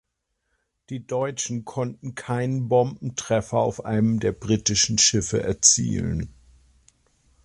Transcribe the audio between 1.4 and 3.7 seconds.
konnten keinen Bombentreffer